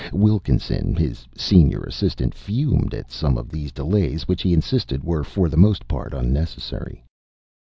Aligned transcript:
Wilkinson, 0.13 0.95
his 0.95 1.27
senior 1.37 1.81
assistant, 1.83 2.33
fumed 2.33 2.95
at 2.95 3.11
some 3.11 3.37
of 3.37 3.49
these 3.49 3.71
delays, 3.71 4.27
which, 4.27 4.41
he 4.41 4.51
insisted, 4.51 5.03
were 5.03 5.23
for 5.23 5.47
the 5.47 5.57
most 5.61 5.87
part 5.87 6.11
unnecessary. 6.11 7.03